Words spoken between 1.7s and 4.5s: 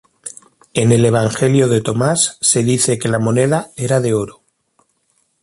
Tomás se dice que la moneda era de oro.